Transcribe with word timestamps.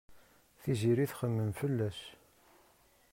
Tiziri 0.61 1.05
txemmem 1.11 1.51
fell-as. 1.59 1.99